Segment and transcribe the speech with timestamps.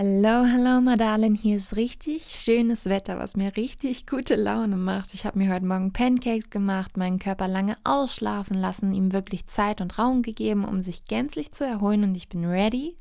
[0.00, 1.34] Hallo, hallo, Madalen.
[1.34, 5.12] Hier ist richtig schönes Wetter, was mir richtig gute Laune macht.
[5.12, 9.80] Ich habe mir heute Morgen Pancakes gemacht, meinen Körper lange ausschlafen lassen, ihm wirklich Zeit
[9.80, 12.94] und Raum gegeben, um sich gänzlich zu erholen und ich bin ready,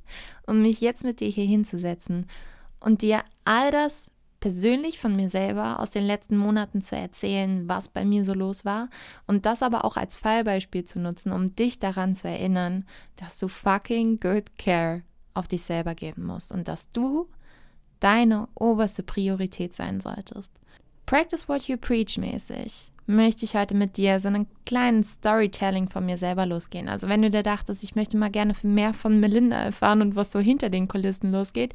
[0.48, 2.26] um mich jetzt mit dir hier hinzusetzen
[2.80, 7.90] und dir all das persönlich von mir selber aus den letzten Monaten zu erzählen, was
[7.90, 8.90] bei mir so los war
[9.28, 12.86] und das aber auch als Fallbeispiel zu nutzen, um dich daran zu erinnern,
[13.18, 15.04] dass du fucking good care
[15.38, 17.28] auf dich selber geben musst und dass du
[18.00, 20.52] deine oberste Priorität sein solltest.
[21.06, 26.06] Practice what you preach mäßig möchte ich heute mit dir so einen kleinen Storytelling von
[26.06, 26.90] mir selber losgehen.
[26.90, 30.32] Also wenn du dir dachtest, ich möchte mal gerne mehr von Melinda erfahren und was
[30.32, 31.74] so hinter den Kulissen losgeht,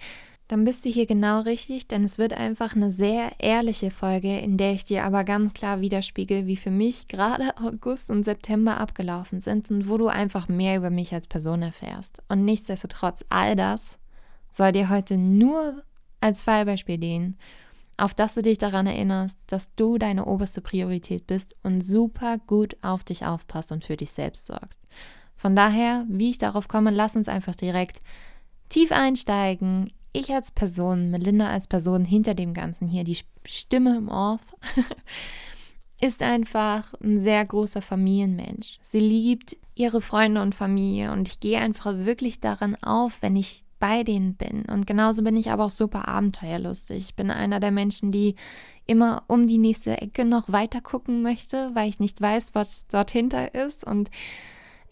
[0.53, 4.59] dann bist du hier genau richtig, denn es wird einfach eine sehr ehrliche Folge, in
[4.59, 9.41] der ich dir aber ganz klar widerspiegel, wie für mich gerade August und September abgelaufen
[9.41, 12.23] sind und wo du einfach mehr über mich als Person erfährst.
[12.29, 13.99] Und nichtsdestotrotz, all das
[14.51, 15.85] soll dir heute nur
[16.21, 17.39] als Fallbeispiel dienen,
[17.97, 22.77] auf das du dich daran erinnerst, dass du deine oberste Priorität bist und super gut
[22.83, 24.83] auf dich aufpasst und für dich selbst sorgst.
[25.35, 28.01] Von daher, wie ich darauf komme, lass uns einfach direkt
[28.69, 34.09] tief einsteigen ich als Person, Melinda als Person hinter dem Ganzen hier, die Stimme im
[34.09, 34.41] Off,
[36.01, 38.79] ist einfach ein sehr großer Familienmensch.
[38.83, 43.65] Sie liebt ihre Freunde und Familie und ich gehe einfach wirklich daran auf, wenn ich
[43.79, 44.65] bei denen bin.
[44.67, 46.99] Und genauso bin ich aber auch super abenteuerlustig.
[46.99, 48.37] Ich bin einer der Menschen, die
[48.87, 53.11] immer um die nächste Ecke noch weiter gucken möchte, weil ich nicht weiß, was dort
[53.11, 54.11] hinter ist und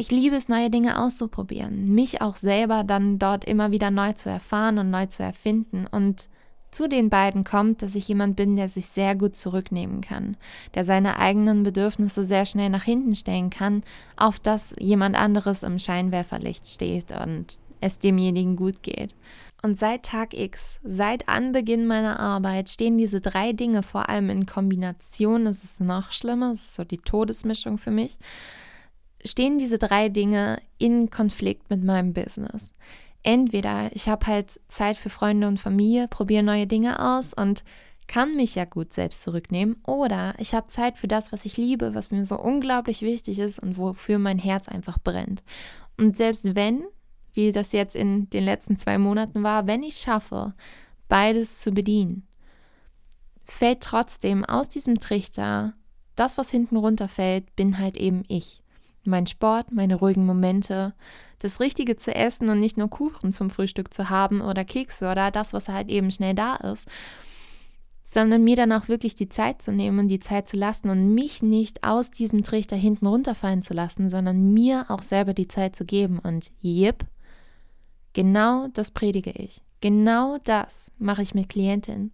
[0.00, 4.30] ich liebe es, neue Dinge auszuprobieren, mich auch selber dann dort immer wieder neu zu
[4.30, 5.86] erfahren und neu zu erfinden.
[5.86, 6.30] Und
[6.70, 10.38] zu den beiden kommt, dass ich jemand bin, der sich sehr gut zurücknehmen kann,
[10.72, 13.82] der seine eigenen Bedürfnisse sehr schnell nach hinten stellen kann,
[14.16, 19.14] auf das jemand anderes im Scheinwerferlicht steht und es demjenigen gut geht.
[19.62, 24.46] Und seit Tag X, seit Anbeginn meiner Arbeit, stehen diese drei Dinge vor allem in
[24.46, 25.44] Kombination.
[25.44, 28.16] Das ist noch schlimmer, das ist so die Todesmischung für mich
[29.24, 32.72] stehen diese drei Dinge in Konflikt mit meinem Business.
[33.22, 37.64] Entweder ich habe halt Zeit für Freunde und Familie, probiere neue Dinge aus und
[38.06, 41.94] kann mich ja gut selbst zurücknehmen, oder ich habe Zeit für das, was ich liebe,
[41.94, 45.44] was mir so unglaublich wichtig ist und wofür mein Herz einfach brennt.
[45.96, 46.82] Und selbst wenn,
[47.34, 50.54] wie das jetzt in den letzten zwei Monaten war, wenn ich schaffe,
[51.08, 52.26] beides zu bedienen,
[53.44, 55.74] fällt trotzdem aus diesem Trichter,
[56.16, 58.62] das, was hinten runterfällt, bin halt eben ich
[59.04, 60.94] mein Sport, meine ruhigen Momente,
[61.38, 65.30] das Richtige zu essen und nicht nur Kuchen zum Frühstück zu haben oder Kekse oder
[65.30, 66.86] das, was halt eben schnell da ist,
[68.02, 71.14] sondern mir dann auch wirklich die Zeit zu nehmen und die Zeit zu lassen und
[71.14, 75.76] mich nicht aus diesem Trichter hinten runterfallen zu lassen, sondern mir auch selber die Zeit
[75.76, 76.18] zu geben.
[76.18, 77.04] Und jip,
[78.12, 79.62] genau das predige ich.
[79.80, 82.12] Genau das mache ich mit Klientinnen,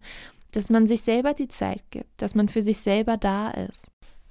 [0.53, 3.87] dass man sich selber die Zeit gibt, dass man für sich selber da ist.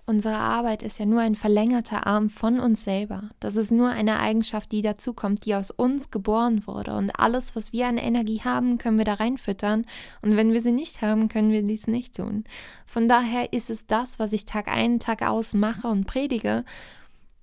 [0.08, 3.32] Unsere Arbeit ist ja nur ein verlängerter Arm von uns selber.
[3.40, 6.94] Das ist nur eine Eigenschaft, die dazukommt, die aus uns geboren wurde.
[6.94, 9.84] Und alles, was wir an Energie haben, können wir da reinfüttern.
[10.22, 12.44] Und wenn wir sie nicht haben, können wir dies nicht tun.
[12.86, 16.66] Von daher ist es das, was ich Tag ein, Tag aus mache und predige.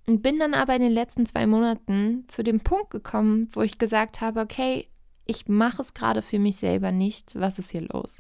[0.07, 3.79] Und bin dann aber in den letzten zwei Monaten zu dem Punkt gekommen, wo ich
[3.79, 4.87] gesagt habe, okay,
[5.27, 7.35] ich mache es gerade für mich selber nicht.
[7.35, 8.15] Was ist hier los?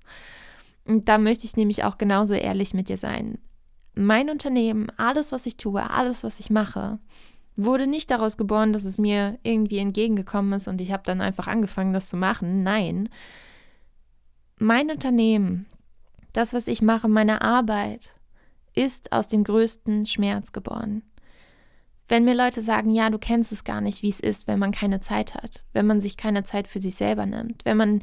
[0.84, 3.38] Und da möchte ich nämlich auch genauso ehrlich mit dir sein
[3.94, 6.98] mein Unternehmen, alles, was ich tue, alles, was ich mache,
[7.56, 11.46] wurde nicht daraus geboren, dass es mir irgendwie entgegengekommen ist und ich habe dann einfach
[11.46, 12.62] angefangen, das zu machen.
[12.62, 13.08] Nein.
[14.58, 15.66] Mein Unternehmen,
[16.32, 18.14] das, was ich mache, meine Arbeit,
[18.74, 21.02] ist aus dem größten Schmerz geboren.
[22.12, 24.70] Wenn mir Leute sagen, ja, du kennst es gar nicht, wie es ist, wenn man
[24.70, 28.02] keine Zeit hat, wenn man sich keine Zeit für sich selber nimmt, wenn man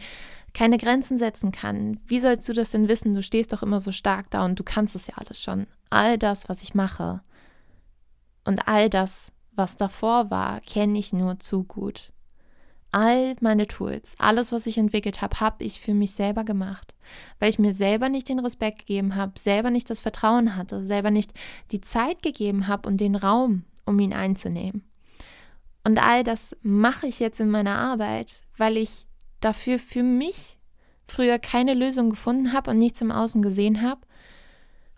[0.51, 3.13] keine Grenzen setzen kann, wie sollst du das denn wissen?
[3.13, 5.67] Du stehst doch immer so stark da und du kannst es ja alles schon.
[5.91, 7.21] All das, was ich mache
[8.45, 12.11] und all das, was davor war, kenne ich nur zu gut.
[12.91, 16.95] All meine Tools, alles, was ich entwickelt habe, habe ich für mich selber gemacht,
[17.37, 21.11] weil ich mir selber nicht den Respekt gegeben habe, selber nicht das Vertrauen hatte, selber
[21.11, 21.31] nicht
[21.71, 24.83] die Zeit gegeben habe und den Raum, um ihn einzunehmen.
[25.83, 29.07] Und all das mache ich jetzt in meiner Arbeit, weil ich
[29.41, 30.57] dafür für mich
[31.07, 34.01] früher keine Lösung gefunden habe und nichts im Außen gesehen habe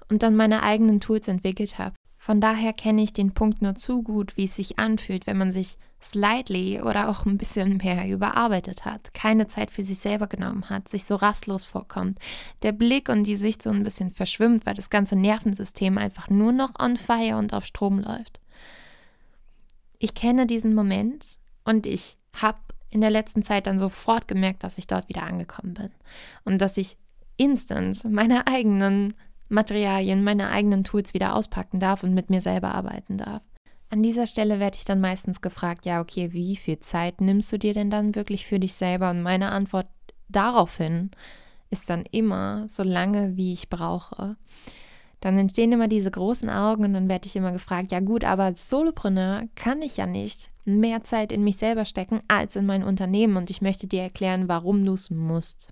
[0.10, 1.96] und dann meine eigenen Tools entwickelt habe.
[2.18, 5.52] Von daher kenne ich den Punkt nur zu gut, wie es sich anfühlt, wenn man
[5.52, 10.70] sich slightly oder auch ein bisschen mehr überarbeitet hat, keine Zeit für sich selber genommen
[10.70, 12.20] hat, sich so rastlos vorkommt,
[12.64, 16.52] der Blick und die Sicht so ein bisschen verschwimmt, weil das ganze Nervensystem einfach nur
[16.52, 18.41] noch on fire und auf Strom läuft.
[20.03, 22.57] Ich kenne diesen Moment und ich habe
[22.89, 25.92] in der letzten Zeit dann sofort gemerkt, dass ich dort wieder angekommen bin
[26.44, 26.98] und dass ich
[27.38, 29.13] instant meine eigenen
[29.48, 33.44] Materialien, meine eigenen Tools wieder auspacken darf und mit mir selber arbeiten darf.
[33.92, 37.59] An dieser Stelle werde ich dann meistens gefragt, ja, okay, wie viel Zeit nimmst du
[37.59, 39.12] dir denn dann wirklich für dich selber?
[39.12, 39.88] Und meine Antwort
[40.30, 41.12] daraufhin
[41.69, 44.36] ist dann immer so lange, wie ich brauche.
[45.21, 48.44] Dann entstehen immer diese großen Augen und dann werde ich immer gefragt, ja gut, aber
[48.44, 52.83] als Solopreneur kann ich ja nicht mehr Zeit in mich selber stecken als in mein
[52.83, 55.69] Unternehmen und ich möchte dir erklären, warum du es musst.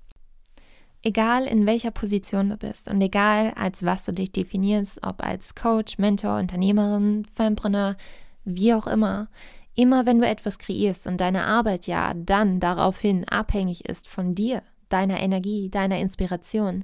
[1.02, 5.56] Egal in welcher Position du bist und egal als was du dich definierst, ob als
[5.56, 7.96] Coach, Mentor, Unternehmerin, Fanpreneur,
[8.46, 9.30] wie auch immer,
[9.74, 14.62] immer wenn du etwas kreierst und deine Arbeit ja dann daraufhin abhängig ist von dir,
[14.90, 16.84] deiner Energie, deiner Inspiration,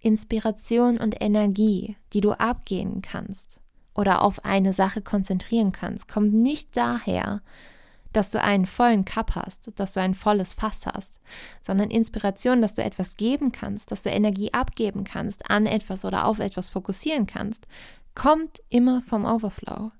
[0.00, 3.60] Inspiration und Energie, die du abgehen kannst
[3.94, 7.42] oder auf eine Sache konzentrieren kannst, kommt nicht daher,
[8.12, 11.20] dass du einen vollen Cup hast, dass du ein volles Fass hast,
[11.60, 16.24] sondern Inspiration, dass du etwas geben kannst, dass du Energie abgeben kannst, an etwas oder
[16.24, 17.66] auf etwas fokussieren kannst,
[18.14, 19.90] kommt immer vom Overflow.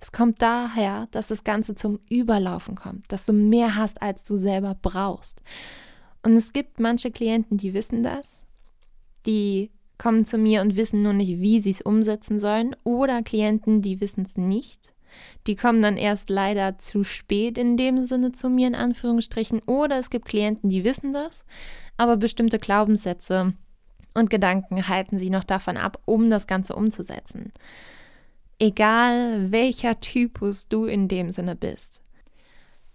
[0.00, 4.36] Es kommt daher, dass das Ganze zum Überlaufen kommt, dass du mehr hast, als du
[4.36, 5.42] selber brauchst.
[6.22, 8.45] Und es gibt manche Klienten, die wissen das,
[9.26, 13.80] die kommen zu mir und wissen nur nicht, wie sie es umsetzen sollen, oder Klienten,
[13.80, 14.94] die wissen es nicht
[15.46, 19.60] die kommen dann erst leider zu spät in dem Sinne zu mir in Anführungsstrichen.
[19.60, 21.44] Oder es gibt Klienten, die wissen das,
[21.96, 23.54] aber bestimmte Glaubenssätze
[24.14, 27.52] und Gedanken halten sie noch davon ab, um das Ganze umzusetzen.
[28.58, 32.02] Egal welcher Typus du in dem Sinne bist.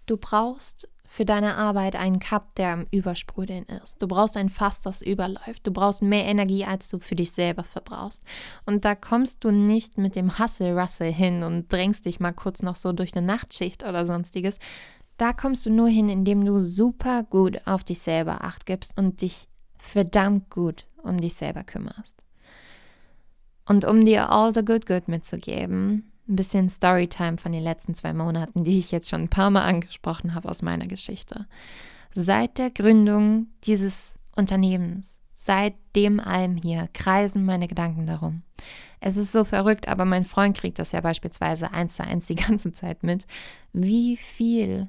[0.06, 4.00] Du brauchst für deine Arbeit einen Cup, der am Übersprudeln ist.
[4.00, 5.66] Du brauchst ein Fass, das überläuft.
[5.66, 8.22] Du brauchst mehr Energie, als du für dich selber verbrauchst.
[8.64, 12.76] Und da kommst du nicht mit dem Hustle-Russell hin und drängst dich mal kurz noch
[12.76, 14.58] so durch eine Nachtschicht oder sonstiges.
[15.18, 19.20] Da kommst du nur hin, indem du super gut auf dich selber acht gibst und
[19.20, 22.24] dich verdammt gut um dich selber kümmerst.
[23.66, 28.12] Und um dir all the good good mitzugeben, ein bisschen Storytime von den letzten zwei
[28.12, 31.46] Monaten, die ich jetzt schon ein paar Mal angesprochen habe aus meiner Geschichte.
[32.14, 38.42] Seit der Gründung dieses Unternehmens, seit dem allem hier, kreisen meine Gedanken darum.
[39.00, 42.34] Es ist so verrückt, aber mein Freund kriegt das ja beispielsweise eins zu eins die
[42.36, 43.26] ganze Zeit mit,
[43.72, 44.88] wie viel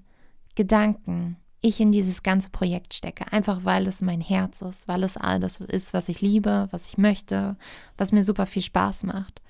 [0.55, 5.15] Gedanken ich in dieses ganze Projekt stecke, einfach weil es mein Herz ist, weil es
[5.15, 7.55] all das ist, was ich liebe, was ich möchte,
[7.97, 9.41] was mir super viel Spaß macht.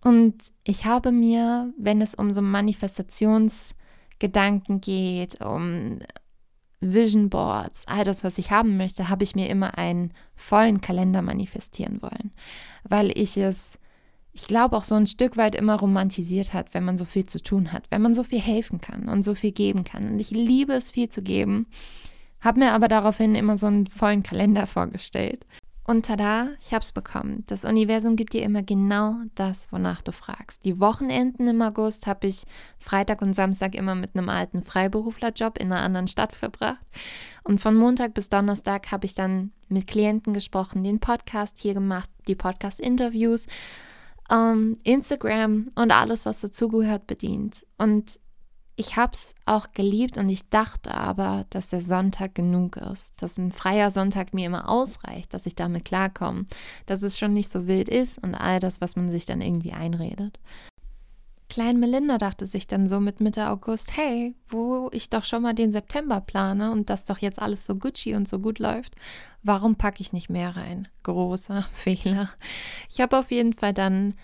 [0.00, 0.34] Und
[0.64, 5.98] ich habe mir, wenn es um so Manifestationsgedanken geht, um
[6.80, 11.22] Vision Boards, all das, was ich haben möchte, habe ich mir immer einen vollen Kalender
[11.22, 12.32] manifestieren wollen,
[12.84, 13.80] weil ich es,
[14.32, 17.42] ich glaube, auch so ein Stück weit immer romantisiert hat, wenn man so viel zu
[17.42, 20.12] tun hat, wenn man so viel helfen kann und so viel geben kann.
[20.12, 21.66] Und ich liebe es, viel zu geben,
[22.40, 25.44] habe mir aber daraufhin immer so einen vollen Kalender vorgestellt.
[25.88, 27.44] Und tada, ich hab's bekommen.
[27.46, 30.66] Das Universum gibt dir immer genau das, wonach du fragst.
[30.66, 32.44] Die Wochenenden im August habe ich
[32.78, 36.84] Freitag und Samstag immer mit einem alten Freiberuflerjob in einer anderen Stadt verbracht.
[37.42, 42.10] Und von Montag bis Donnerstag habe ich dann mit Klienten gesprochen, den Podcast hier gemacht,
[42.26, 43.46] die Podcast-Interviews,
[44.30, 47.66] ähm, Instagram und alles, was dazugehört, bedient.
[47.78, 48.20] Und
[48.78, 53.36] ich habe es auch geliebt und ich dachte aber, dass der Sonntag genug ist, dass
[53.36, 56.46] ein freier Sonntag mir immer ausreicht, dass ich damit klarkomme,
[56.86, 59.72] dass es schon nicht so wild ist und all das, was man sich dann irgendwie
[59.72, 60.38] einredet.
[61.48, 65.54] Klein Melinda dachte sich dann so mit Mitte August, hey, wo ich doch schon mal
[65.54, 68.94] den September plane und das doch jetzt alles so Gucci und so gut läuft,
[69.42, 70.86] warum packe ich nicht mehr rein?
[71.02, 72.30] Großer Fehler.
[72.88, 74.14] Ich habe auf jeden Fall dann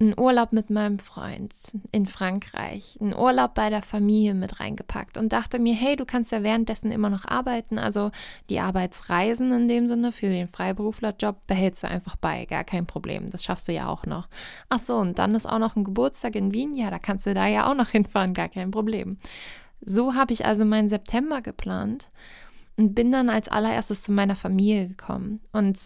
[0.00, 1.52] einen Urlaub mit meinem Freund
[1.92, 6.32] in Frankreich, einen Urlaub bei der Familie mit reingepackt und dachte mir, hey, du kannst
[6.32, 8.10] ja währenddessen immer noch arbeiten, also
[8.48, 13.30] die Arbeitsreisen in dem Sinne für den Freiberuflerjob behältst du einfach bei, gar kein Problem,
[13.30, 14.28] das schaffst du ja auch noch.
[14.70, 17.34] Ach so, und dann ist auch noch ein Geburtstag in Wien, ja, da kannst du
[17.34, 19.18] da ja auch noch hinfahren, gar kein Problem.
[19.82, 22.10] So habe ich also meinen September geplant
[22.76, 25.78] und bin dann als allererstes zu meiner Familie gekommen und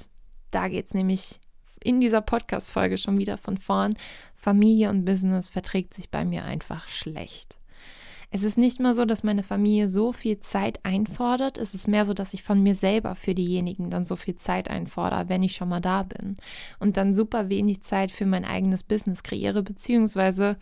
[0.52, 1.40] da geht es nämlich
[1.84, 3.94] in dieser Podcast-Folge schon wieder von vorn.
[4.34, 7.58] Familie und Business verträgt sich bei mir einfach schlecht.
[8.30, 11.56] Es ist nicht mal so, dass meine Familie so viel Zeit einfordert.
[11.56, 14.68] Es ist mehr so, dass ich von mir selber für diejenigen dann so viel Zeit
[14.68, 16.34] einfordere, wenn ich schon mal da bin.
[16.80, 20.56] Und dann super wenig Zeit für mein eigenes Business kreiere, beziehungsweise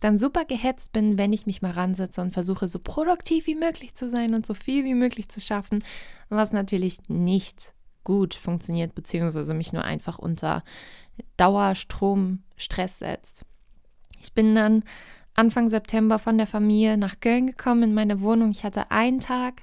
[0.00, 3.94] dann super gehetzt bin, wenn ich mich mal ransetze und versuche, so produktiv wie möglich
[3.94, 5.84] zu sein und so viel wie möglich zu schaffen,
[6.30, 7.74] was natürlich nicht
[8.04, 10.62] gut funktioniert, beziehungsweise mich nur einfach unter
[11.36, 13.44] Dauerstromstress setzt.
[14.20, 14.84] Ich bin dann
[15.34, 18.50] Anfang September von der Familie nach Köln gekommen in meine Wohnung.
[18.50, 19.62] Ich hatte einen Tag,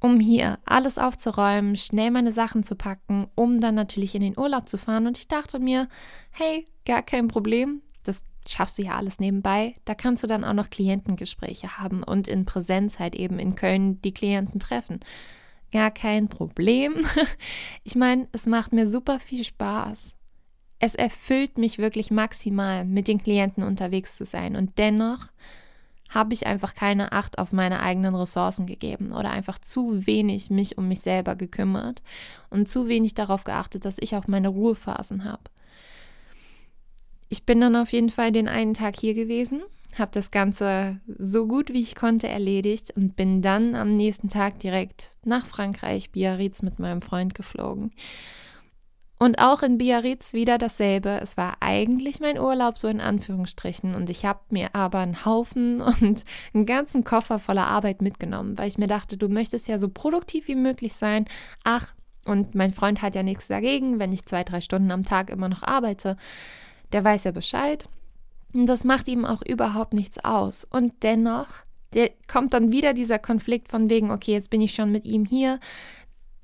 [0.00, 4.68] um hier alles aufzuräumen, schnell meine Sachen zu packen, um dann natürlich in den Urlaub
[4.68, 5.06] zu fahren.
[5.06, 5.88] Und ich dachte mir,
[6.30, 7.82] hey, gar kein Problem.
[8.04, 9.74] Das schaffst du ja alles nebenbei.
[9.84, 14.00] Da kannst du dann auch noch Klientengespräche haben und in Präsenz halt eben in Köln
[14.02, 15.00] die Klienten treffen.
[15.76, 17.04] Gar kein Problem.
[17.84, 20.16] Ich meine, es macht mir super viel Spaß
[20.78, 24.56] es erfüllt mich wirklich maximal, mit den Klienten unterwegs zu sein.
[24.56, 25.28] Und dennoch
[26.08, 30.78] habe ich einfach keine Acht auf meine eigenen Ressourcen gegeben oder einfach zu wenig mich
[30.78, 32.02] um mich selber gekümmert
[32.50, 35.42] und zu wenig darauf geachtet, dass ich auch meine Ruhephasen habe.
[37.28, 39.62] Ich bin dann auf jeden Fall den einen Tag hier gewesen,
[39.98, 44.58] habe das Ganze so gut wie ich konnte erledigt und bin dann am nächsten Tag
[44.58, 47.92] direkt nach Frankreich, Biarritz, mit meinem Freund geflogen.
[49.18, 51.20] Und auch in Biarritz wieder dasselbe.
[51.22, 53.94] Es war eigentlich mein Urlaub, so in Anführungsstrichen.
[53.94, 58.68] Und ich habe mir aber einen Haufen und einen ganzen Koffer voller Arbeit mitgenommen, weil
[58.68, 61.24] ich mir dachte, du möchtest ja so produktiv wie möglich sein.
[61.64, 61.94] Ach,
[62.26, 65.48] und mein Freund hat ja nichts dagegen, wenn ich zwei, drei Stunden am Tag immer
[65.48, 66.16] noch arbeite.
[66.92, 67.88] Der weiß ja Bescheid.
[68.56, 70.66] Und das macht ihm auch überhaupt nichts aus.
[70.68, 71.46] Und dennoch
[71.96, 75.24] der kommt dann wieder dieser Konflikt von wegen, okay, jetzt bin ich schon mit ihm
[75.24, 75.60] hier,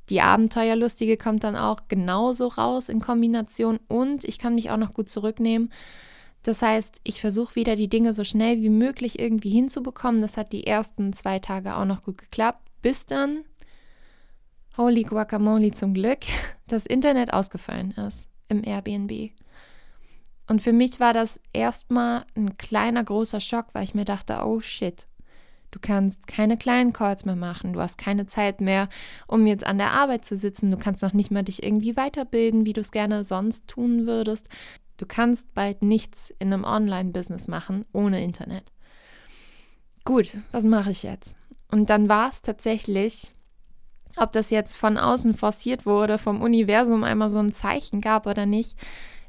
[0.08, 4.94] die Abenteuerlustige kommt dann auch genauso raus in Kombination und ich kann mich auch noch
[4.94, 5.70] gut zurücknehmen.
[6.42, 10.20] Das heißt, ich versuche wieder die Dinge so schnell wie möglich irgendwie hinzubekommen.
[10.20, 13.44] Das hat die ersten zwei Tage auch noch gut geklappt, bis dann,
[14.76, 16.20] holy guacamole zum Glück,
[16.66, 19.32] das Internet ausgefallen ist im Airbnb.
[20.48, 24.60] Und für mich war das erstmal ein kleiner, großer Schock, weil ich mir dachte, oh
[24.60, 25.06] shit,
[25.72, 27.72] Du kannst keine kleinen Calls mehr machen.
[27.72, 28.90] Du hast keine Zeit mehr,
[29.26, 30.70] um jetzt an der Arbeit zu sitzen.
[30.70, 34.50] Du kannst noch nicht mal dich irgendwie weiterbilden, wie du es gerne sonst tun würdest.
[34.98, 38.64] Du kannst bald nichts in einem Online-Business machen ohne Internet.
[40.04, 41.36] Gut, was mache ich jetzt?
[41.70, 43.32] Und dann war es tatsächlich,
[44.18, 48.44] ob das jetzt von außen forciert wurde, vom Universum einmal so ein Zeichen gab oder
[48.44, 48.76] nicht.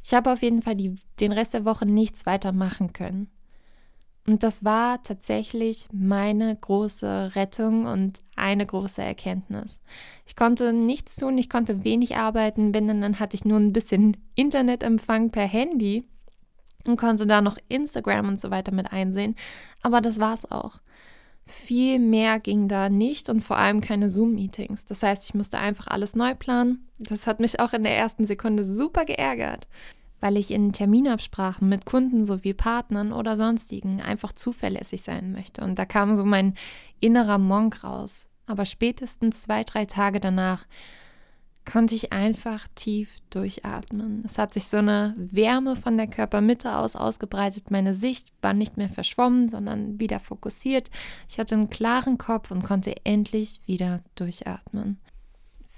[0.03, 3.29] Ich habe auf jeden Fall die, den Rest der Woche nichts weiter machen können.
[4.25, 9.81] Und das war tatsächlich meine große Rettung und eine große Erkenntnis.
[10.25, 14.15] Ich konnte nichts tun, ich konnte wenig arbeiten, wenn dann hatte ich nur ein bisschen
[14.35, 16.07] Internetempfang per Handy
[16.85, 19.35] und konnte da noch Instagram und so weiter mit einsehen.
[19.81, 20.79] Aber das war es auch.
[21.45, 24.85] Viel mehr ging da nicht und vor allem keine Zoom-Meetings.
[24.85, 26.87] Das heißt, ich musste einfach alles neu planen.
[26.99, 29.67] Das hat mich auch in der ersten Sekunde super geärgert
[30.23, 35.61] weil ich in Terminabsprachen mit Kunden sowie Partnern oder sonstigen einfach zuverlässig sein möchte.
[35.65, 36.53] Und da kam so mein
[37.01, 38.29] innerer Monk raus.
[38.45, 40.65] Aber spätestens zwei, drei Tage danach
[41.65, 44.23] konnte ich einfach tief durchatmen.
[44.25, 47.71] Es hat sich so eine Wärme von der Körpermitte aus ausgebreitet.
[47.71, 50.89] Meine Sicht war nicht mehr verschwommen, sondern wieder fokussiert.
[51.29, 54.99] Ich hatte einen klaren Kopf und konnte endlich wieder durchatmen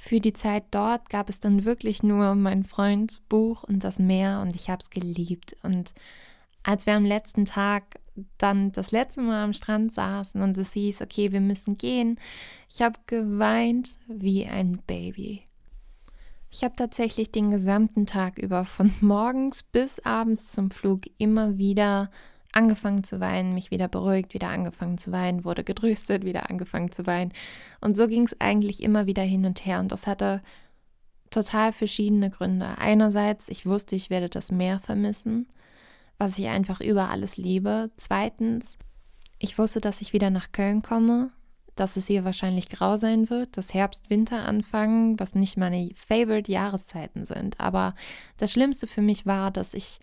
[0.06, 4.40] für die Zeit dort gab es dann wirklich nur mein Freund, Buch und das Meer
[4.44, 5.58] und ich habe es geliebt.
[5.64, 5.96] Und
[6.62, 8.00] als wir am letzten Tag
[8.38, 12.20] dann das letzte Mal am Strand saßen und es hieß, okay, wir müssen gehen,
[12.70, 15.42] ich habe geweint wie ein Baby.
[16.56, 22.10] Ich habe tatsächlich den gesamten Tag über von morgens bis abends zum Flug immer wieder
[22.54, 27.06] angefangen zu weinen, mich wieder beruhigt, wieder angefangen zu weinen, wurde getröstet, wieder angefangen zu
[27.06, 27.34] weinen.
[27.82, 29.82] Und so ging es eigentlich immer wieder hin und her.
[29.82, 30.42] Und das hatte
[31.30, 32.78] total verschiedene Gründe.
[32.78, 35.50] Einerseits, ich wusste, ich werde das Meer vermissen,
[36.18, 37.92] was ich einfach über alles liebe.
[37.98, 38.78] Zweitens,
[39.40, 41.32] ich wusste, dass ich wieder nach Köln komme,
[41.76, 46.52] dass es hier wahrscheinlich grau sein wird, dass Herbst, Winter anfangen, was nicht meine favorite
[46.52, 47.60] Jahreszeiten sind.
[47.60, 47.96] Aber
[48.38, 50.00] das Schlimmste für mich war, dass ich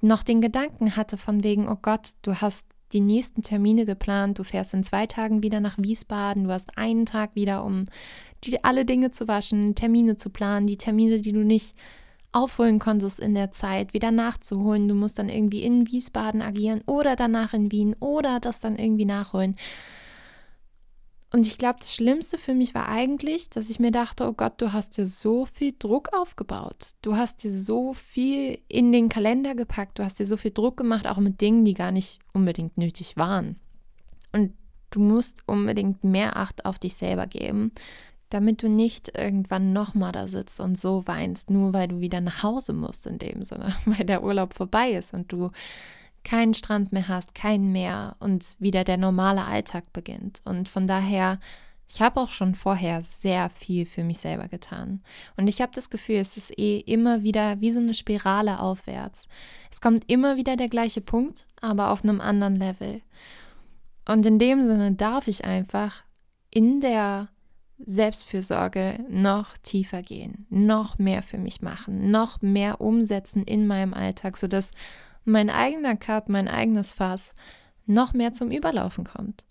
[0.00, 4.44] noch den Gedanken hatte von wegen, oh Gott, du hast die nächsten Termine geplant, du
[4.44, 7.86] fährst in zwei Tagen wieder nach Wiesbaden, du hast einen Tag wieder, um
[8.44, 11.74] die, alle Dinge zu waschen, Termine zu planen, die Termine, die du nicht
[12.32, 14.88] aufholen konntest in der Zeit, wieder nachzuholen.
[14.88, 19.06] Du musst dann irgendwie in Wiesbaden agieren oder danach in Wien oder das dann irgendwie
[19.06, 19.56] nachholen.
[21.30, 24.54] Und ich glaube, das Schlimmste für mich war eigentlich, dass ich mir dachte, oh Gott,
[24.62, 26.92] du hast dir so viel Druck aufgebaut.
[27.02, 29.98] Du hast dir so viel in den Kalender gepackt.
[29.98, 33.18] Du hast dir so viel Druck gemacht, auch mit Dingen, die gar nicht unbedingt nötig
[33.18, 33.56] waren.
[34.32, 34.54] Und
[34.90, 37.72] du musst unbedingt mehr Acht auf dich selber geben,
[38.30, 42.42] damit du nicht irgendwann nochmal da sitzt und so weinst, nur weil du wieder nach
[42.42, 45.50] Hause musst in dem Sinne, weil der Urlaub vorbei ist und du
[46.28, 50.42] keinen Strand mehr hast, kein Meer und wieder der normale Alltag beginnt.
[50.44, 51.40] Und von daher,
[51.88, 55.00] ich habe auch schon vorher sehr viel für mich selber getan.
[55.38, 59.26] Und ich habe das Gefühl, es ist eh immer wieder wie so eine Spirale aufwärts.
[59.70, 63.00] Es kommt immer wieder der gleiche Punkt, aber auf einem anderen Level.
[64.06, 66.02] Und in dem Sinne darf ich einfach
[66.50, 67.28] in der
[67.78, 74.36] Selbstfürsorge noch tiefer gehen, noch mehr für mich machen, noch mehr umsetzen in meinem Alltag,
[74.36, 74.72] sodass
[75.28, 77.34] mein eigener Cup, mein eigenes Fass
[77.86, 79.44] noch mehr zum Überlaufen kommt.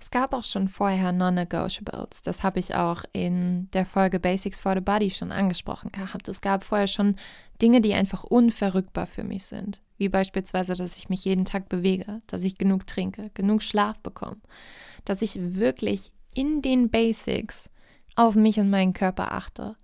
[0.00, 2.22] Es gab auch schon vorher Non-Negotiables.
[2.22, 6.28] Das habe ich auch in der Folge Basics for the Body schon angesprochen gehabt.
[6.28, 7.16] Es gab vorher schon
[7.60, 9.80] Dinge, die einfach unverrückbar für mich sind.
[9.96, 14.38] Wie beispielsweise, dass ich mich jeden Tag bewege, dass ich genug trinke, genug Schlaf bekomme,
[15.04, 17.68] dass ich wirklich in den Basics
[18.14, 19.76] auf mich und meinen Körper achte.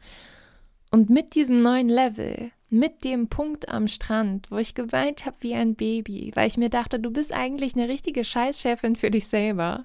[0.90, 5.54] Und mit diesem neuen Level, mit dem Punkt am Strand, wo ich geweint habe wie
[5.54, 9.84] ein Baby, weil ich mir dachte, du bist eigentlich eine richtige Scheißchefin für dich selber.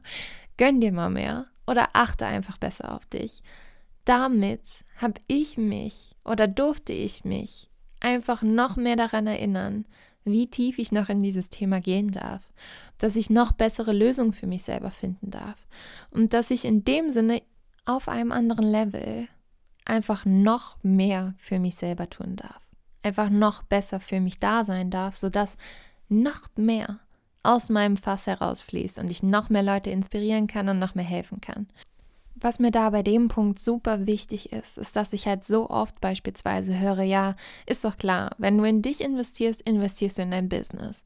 [0.57, 3.43] Gönn dir mal mehr oder achte einfach besser auf dich.
[4.05, 4.61] Damit
[4.97, 9.85] habe ich mich oder durfte ich mich einfach noch mehr daran erinnern,
[10.25, 12.51] wie tief ich noch in dieses Thema gehen darf,
[12.97, 15.67] dass ich noch bessere Lösungen für mich selber finden darf
[16.11, 17.41] und dass ich in dem Sinne
[17.85, 19.27] auf einem anderen Level
[19.89, 22.61] einfach noch mehr für mich selber tun darf,
[23.03, 25.57] einfach noch besser für mich da sein darf, sodass
[26.07, 26.99] noch mehr
[27.43, 31.41] aus meinem Fass herausfließt und ich noch mehr Leute inspirieren kann und noch mehr helfen
[31.41, 31.67] kann.
[32.35, 35.99] Was mir da bei dem Punkt super wichtig ist, ist, dass ich halt so oft
[35.99, 37.35] beispielsweise höre, ja,
[37.65, 41.03] ist doch klar, wenn du in dich investierst, investierst du in dein Business.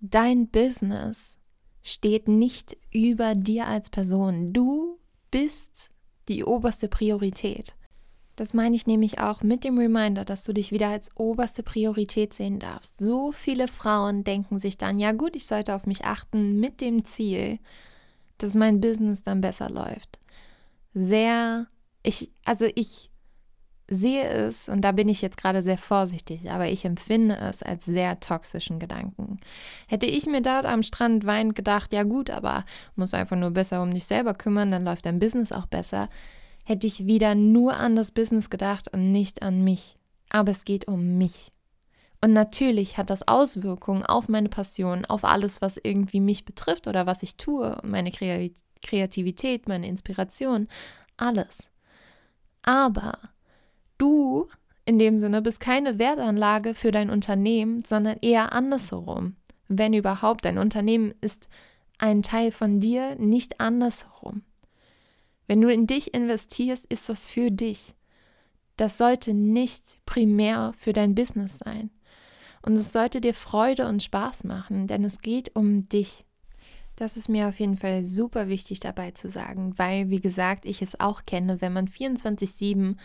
[0.00, 1.36] Dein Business
[1.82, 4.52] steht nicht über dir als Person.
[4.52, 4.98] Du
[5.30, 5.90] bist
[6.28, 7.74] die oberste Priorität.
[8.36, 12.34] Das meine ich nämlich auch mit dem Reminder, dass du dich wieder als oberste Priorität
[12.34, 12.98] sehen darfst.
[12.98, 17.04] So viele Frauen denken sich dann, ja gut, ich sollte auf mich achten mit dem
[17.04, 17.60] Ziel,
[18.38, 20.18] dass mein Business dann besser läuft.
[20.94, 21.68] Sehr,
[22.02, 23.10] ich, also ich
[23.88, 27.84] sehe es, und da bin ich jetzt gerade sehr vorsichtig, aber ich empfinde es als
[27.84, 29.38] sehr toxischen Gedanken.
[29.86, 32.64] Hätte ich mir dort am Strand weinend gedacht, ja gut, aber
[32.96, 36.08] muss einfach nur besser um dich selber kümmern, dann läuft dein Business auch besser,
[36.64, 39.96] hätte ich wieder nur an das Business gedacht und nicht an mich.
[40.30, 41.50] Aber es geht um mich.
[42.22, 47.06] Und natürlich hat das Auswirkungen auf meine Passion, auf alles, was irgendwie mich betrifft oder
[47.06, 48.10] was ich tue, meine
[48.82, 50.68] Kreativität, meine Inspiration,
[51.18, 51.70] alles.
[52.62, 53.18] Aber
[53.98, 54.48] du
[54.86, 59.36] in dem Sinne bist keine Wertanlage für dein Unternehmen, sondern eher andersherum.
[59.68, 61.48] Wenn überhaupt, dein Unternehmen ist
[61.98, 64.42] ein Teil von dir, nicht andersherum.
[65.46, 67.94] Wenn du in dich investierst, ist das für dich.
[68.76, 71.90] Das sollte nicht primär für dein Business sein.
[72.62, 76.24] Und es sollte dir Freude und Spaß machen, denn es geht um dich.
[76.96, 80.80] Das ist mir auf jeden Fall super wichtig dabei zu sagen, weil, wie gesagt, ich
[80.80, 82.96] es auch kenne, wenn man 24-7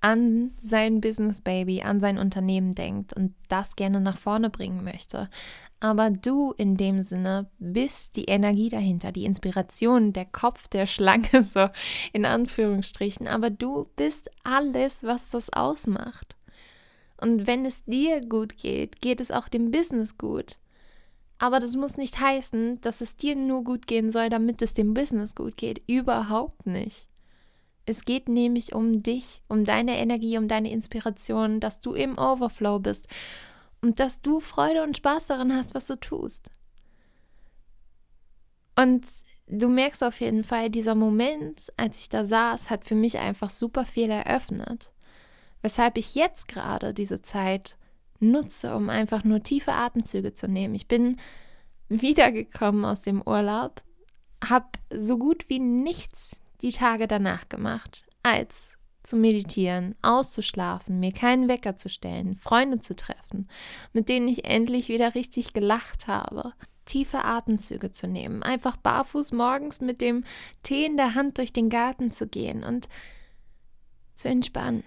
[0.00, 5.28] an sein Business Baby, an sein Unternehmen denkt und das gerne nach vorne bringen möchte.
[5.80, 11.42] Aber du in dem Sinne bist die Energie dahinter, die Inspiration, der Kopf der Schlange,
[11.54, 11.68] so
[12.12, 13.26] in Anführungsstrichen.
[13.26, 16.36] Aber du bist alles, was das ausmacht.
[17.18, 20.58] Und wenn es dir gut geht, geht es auch dem Business gut.
[21.38, 24.94] Aber das muss nicht heißen, dass es dir nur gut gehen soll, damit es dem
[24.94, 25.82] Business gut geht.
[25.86, 27.08] Überhaupt nicht.
[27.86, 32.80] Es geht nämlich um dich, um deine Energie, um deine Inspiration, dass du im Overflow
[32.80, 33.08] bist
[33.80, 36.50] und dass du Freude und Spaß daran hast, was du tust.
[38.78, 39.06] Und
[39.46, 43.50] du merkst auf jeden Fall, dieser Moment, als ich da saß, hat für mich einfach
[43.50, 44.92] super viel eröffnet
[45.66, 47.76] weshalb ich jetzt gerade diese Zeit
[48.20, 50.76] nutze, um einfach nur tiefe Atemzüge zu nehmen.
[50.76, 51.18] Ich bin
[51.88, 53.82] wiedergekommen aus dem Urlaub,
[54.44, 61.48] habe so gut wie nichts die Tage danach gemacht, als zu meditieren, auszuschlafen, mir keinen
[61.48, 63.48] Wecker zu stellen, Freunde zu treffen,
[63.92, 66.52] mit denen ich endlich wieder richtig gelacht habe.
[66.84, 70.24] Tiefe Atemzüge zu nehmen, einfach barfuß morgens mit dem
[70.62, 72.88] Tee in der Hand durch den Garten zu gehen und
[74.14, 74.84] zu entspannen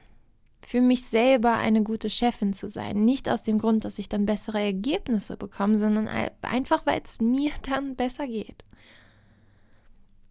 [0.70, 3.04] für mich selber eine gute Chefin zu sein.
[3.04, 7.52] Nicht aus dem Grund, dass ich dann bessere Ergebnisse bekomme, sondern einfach, weil es mir
[7.68, 8.64] dann besser geht.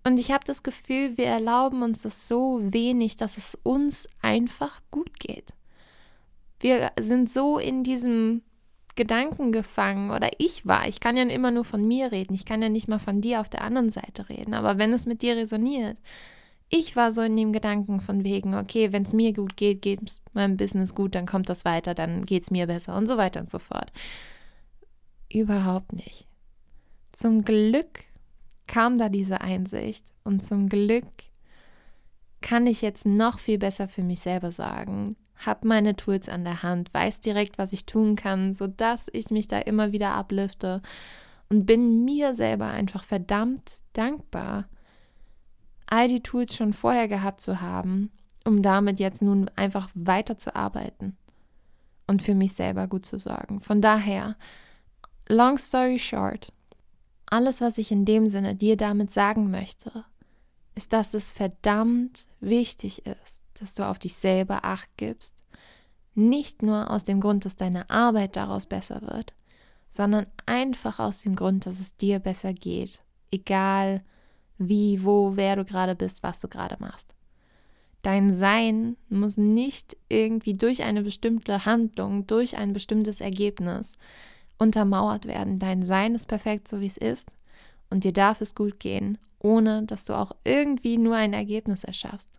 [0.09, 4.81] Und ich habe das Gefühl, wir erlauben uns das so wenig, dass es uns einfach
[4.91, 5.53] gut geht.
[6.61, 8.41] Wir sind so in diesem
[8.97, 10.89] Gedanken gefangen oder ich war.
[10.89, 12.33] Ich kann ja immer nur von mir reden.
[12.33, 14.55] Ich kann ja nicht mal von dir auf der anderen Seite reden.
[14.55, 15.99] Aber wenn es mit dir resoniert,
[16.71, 20.01] ich war so in dem Gedanken von wegen, okay, wenn es mir gut geht, geht
[20.07, 23.19] es meinem Business gut, dann kommt das weiter, dann geht es mir besser und so
[23.19, 23.93] weiter und so fort.
[25.31, 26.27] Überhaupt nicht.
[27.13, 28.05] Zum Glück
[28.69, 31.05] kam da diese Einsicht und zum Glück
[32.41, 36.63] kann ich jetzt noch viel besser für mich selber sagen, habe meine Tools an der
[36.63, 40.83] Hand, weiß direkt, was ich tun kann, sodass ich mich da immer wieder ablifte
[41.49, 44.69] und bin mir selber einfach verdammt dankbar,
[45.87, 48.11] all die Tools schon vorher gehabt zu haben,
[48.45, 51.17] um damit jetzt nun einfach weiterzuarbeiten
[52.07, 53.61] und für mich selber gut zu sorgen.
[53.61, 54.37] Von daher,
[55.29, 56.53] long story short,
[57.33, 60.05] alles, was ich in dem Sinne dir damit sagen möchte,
[60.75, 65.35] ist, dass es verdammt wichtig ist, dass du auf dich selber acht gibst.
[66.15, 69.33] Nicht nur aus dem Grund, dass deine Arbeit daraus besser wird,
[69.91, 73.01] sondern einfach aus dem Grund, dass es dir besser geht.
[73.31, 74.03] Egal
[74.59, 77.15] wie, wo, wer du gerade bist, was du gerade machst.
[78.03, 83.95] Dein Sein muss nicht irgendwie durch eine bestimmte Handlung, durch ein bestimmtes Ergebnis
[84.59, 85.59] untermauert werden.
[85.59, 87.29] Dein Sein ist perfekt, so wie es ist.
[87.91, 92.31] Und dir darf es gut gehen, ohne dass du auch irgendwie nur ein Ergebnis erschaffst.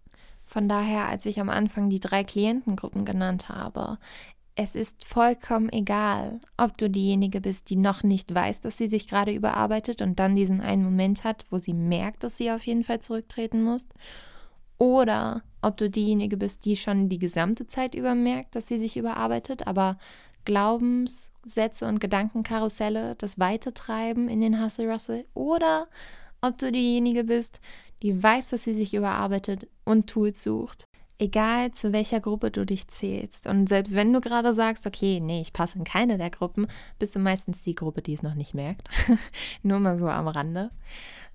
[0.45, 3.97] Von daher, als ich am Anfang die drei Klientengruppen genannt habe,
[4.55, 9.07] es ist vollkommen egal, ob du diejenige bist, die noch nicht weiß, dass sie sich
[9.07, 12.83] gerade überarbeitet und dann diesen einen Moment hat, wo sie merkt, dass sie auf jeden
[12.83, 13.87] Fall zurücktreten muss,
[14.77, 18.97] oder ob du diejenige bist, die schon die gesamte Zeit über merkt, dass sie sich
[18.97, 19.97] überarbeitet, aber
[20.49, 25.87] Glaubenssätze und Gedankenkarusselle das Weitertreiben in den Hustle-Russell oder
[26.41, 27.59] ob du diejenige bist,
[28.01, 30.85] die weiß, dass sie sich überarbeitet und Tools sucht.
[31.19, 33.45] Egal zu welcher Gruppe du dich zählst.
[33.45, 36.65] Und selbst wenn du gerade sagst, okay, nee, ich passe in keine der Gruppen,
[36.97, 38.89] bist du meistens die Gruppe, die es noch nicht merkt.
[39.61, 40.71] Nur mal so am Rande.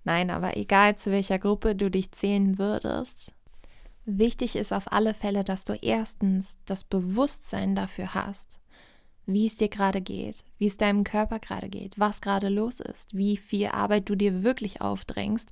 [0.03, 3.33] Nein, aber egal zu welcher Gruppe du dich zählen würdest,
[4.07, 8.59] wichtig ist auf alle Fälle, dass du erstens das Bewusstsein dafür hast,
[9.26, 13.16] wie es dir gerade geht, wie es deinem Körper gerade geht, was gerade los ist,
[13.16, 15.50] wie viel Arbeit du dir wirklich aufdrängst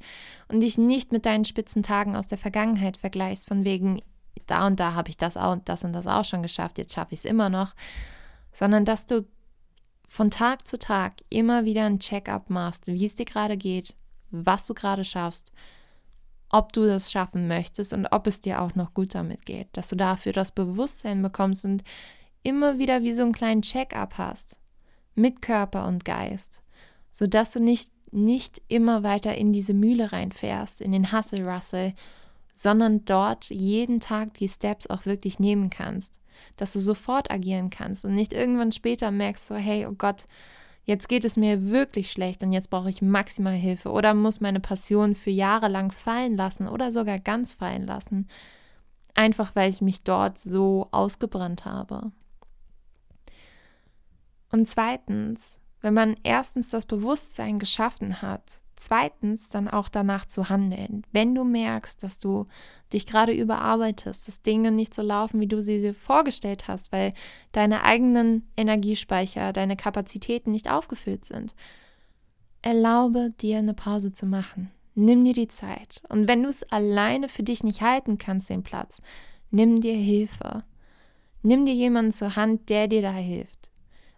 [0.49, 4.03] und dich nicht mit deinen spitzen Tagen aus der Vergangenheit vergleichst, von wegen,
[4.47, 7.15] da und da habe ich das und das und das auch schon geschafft, jetzt schaffe
[7.15, 7.75] ich es immer noch,
[8.53, 9.27] sondern dass du
[10.07, 13.95] von Tag zu Tag immer wieder ein Check-up machst, wie es dir gerade geht,
[14.31, 15.53] was du gerade schaffst,
[16.51, 19.89] ob du das schaffen möchtest und ob es dir auch noch gut damit geht, dass
[19.89, 21.83] du dafür das Bewusstsein bekommst und
[22.43, 24.59] immer wieder wie so einen kleinen Check-up hast
[25.15, 26.63] mit Körper und Geist,
[27.11, 31.95] sodass du nicht, nicht immer weiter in diese Mühle reinfährst, in den Hustle-Russell,
[32.53, 36.21] sondern dort jeden Tag die Steps auch wirklich nehmen kannst,
[36.57, 40.27] dass du sofort agieren kannst und nicht irgendwann später merkst, so hey, oh Gott,
[40.85, 44.61] jetzt geht es mir wirklich schlecht und jetzt brauche ich maximal Hilfe oder muss meine
[44.61, 48.29] Passion für Jahre lang fallen lassen oder sogar ganz fallen lassen,
[49.15, 52.13] einfach weil ich mich dort so ausgebrannt habe.
[54.53, 61.03] Und zweitens, wenn man erstens das Bewusstsein geschaffen hat, zweitens dann auch danach zu handeln.
[61.13, 62.47] Wenn du merkst, dass du
[62.93, 67.15] dich gerade überarbeitest, dass Dinge nicht so laufen, wie du sie dir vorgestellt hast, weil
[67.53, 71.55] deine eigenen Energiespeicher, deine Kapazitäten nicht aufgefüllt sind,
[72.61, 74.71] erlaube dir eine Pause zu machen.
[74.95, 76.03] Nimm dir die Zeit.
[76.09, 79.01] Und wenn du es alleine für dich nicht halten kannst, den Platz,
[79.51, 80.65] nimm dir Hilfe.
[81.43, 83.72] Nimm dir jemanden zur Hand, der dir da hilft.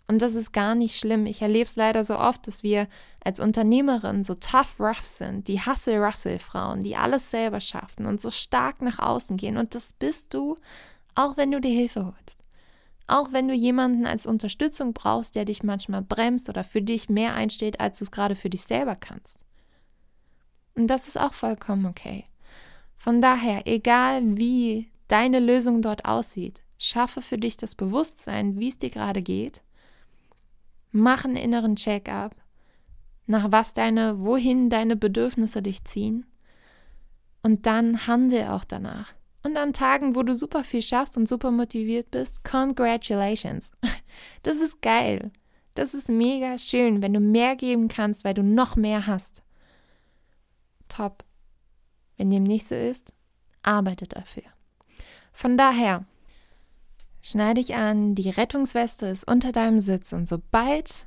[0.06, 1.24] Und das ist gar nicht schlimm.
[1.24, 2.88] Ich erlebe es leider so oft, dass wir
[3.24, 8.82] als Unternehmerin so tough rough sind, die Hustle-Russell-Frauen, die alles selber schaffen und so stark
[8.82, 9.56] nach außen gehen.
[9.56, 10.56] Und das bist du,
[11.14, 12.38] auch wenn du dir Hilfe holst.
[13.06, 17.34] Auch wenn du jemanden als Unterstützung brauchst, der dich manchmal bremst oder für dich mehr
[17.34, 19.38] einsteht, als du es gerade für dich selber kannst.
[20.74, 22.24] Und das ist auch vollkommen okay.
[22.96, 28.78] Von daher, egal wie deine Lösung dort aussieht, schaffe für dich das Bewusstsein, wie es
[28.78, 29.62] dir gerade geht
[30.96, 32.36] Mach einen inneren Check-up,
[33.26, 36.24] nach was deine, wohin deine Bedürfnisse dich ziehen.
[37.42, 39.12] Und dann handle auch danach.
[39.42, 43.72] Und an Tagen, wo du super viel schaffst und super motiviert bist, congratulations.
[44.44, 45.32] Das ist geil.
[45.74, 49.42] Das ist mega schön, wenn du mehr geben kannst, weil du noch mehr hast.
[50.88, 51.24] Top.
[52.16, 53.12] Wenn dem nicht so ist,
[53.64, 54.44] arbeite dafür.
[55.32, 56.04] Von daher,
[57.26, 61.06] Schneide dich an, die Rettungsweste ist unter deinem Sitz und sobald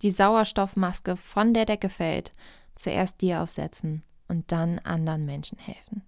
[0.00, 2.32] die Sauerstoffmaske von der Decke fällt,
[2.74, 6.06] zuerst dir aufsetzen und dann anderen Menschen helfen.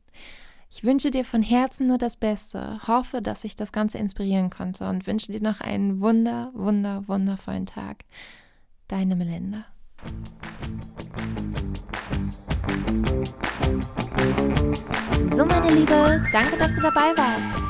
[0.70, 4.88] Ich wünsche dir von Herzen nur das Beste, hoffe, dass ich das Ganze inspirieren konnte
[4.88, 8.06] und wünsche dir noch einen wunder, wunder, wundervollen Tag.
[8.88, 9.66] Deine Melinda.
[15.36, 17.69] So, meine Liebe, danke, dass du dabei warst.